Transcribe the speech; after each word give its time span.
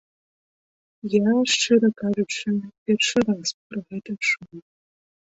Я, 1.15 1.33
шчыра 1.55 1.89
кажучы, 2.01 2.53
першы 2.87 3.17
раз 3.27 3.47
пра 3.75 3.79
гэта 3.91 4.11
чую. 4.31 4.59